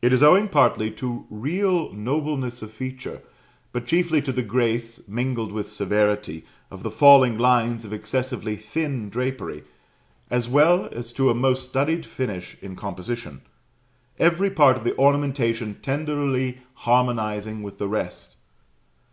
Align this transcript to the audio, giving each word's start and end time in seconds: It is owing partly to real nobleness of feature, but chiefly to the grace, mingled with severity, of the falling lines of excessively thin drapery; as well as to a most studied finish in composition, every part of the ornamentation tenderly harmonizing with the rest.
It 0.00 0.12
is 0.12 0.22
owing 0.22 0.46
partly 0.50 0.88
to 0.92 1.26
real 1.28 1.92
nobleness 1.92 2.62
of 2.62 2.70
feature, 2.70 3.22
but 3.72 3.88
chiefly 3.88 4.22
to 4.22 4.30
the 4.30 4.44
grace, 4.44 5.02
mingled 5.08 5.50
with 5.50 5.68
severity, 5.68 6.44
of 6.70 6.84
the 6.84 6.92
falling 6.92 7.36
lines 7.36 7.84
of 7.84 7.92
excessively 7.92 8.54
thin 8.54 9.10
drapery; 9.10 9.64
as 10.30 10.48
well 10.48 10.88
as 10.92 11.12
to 11.14 11.28
a 11.28 11.34
most 11.34 11.68
studied 11.70 12.06
finish 12.06 12.56
in 12.62 12.76
composition, 12.76 13.40
every 14.16 14.48
part 14.52 14.76
of 14.76 14.84
the 14.84 14.96
ornamentation 14.96 15.80
tenderly 15.82 16.58
harmonizing 16.74 17.64
with 17.64 17.78
the 17.78 17.88
rest. 17.88 18.36